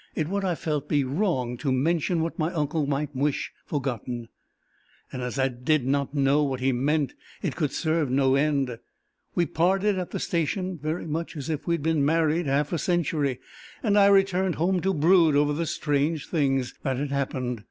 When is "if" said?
11.51-11.67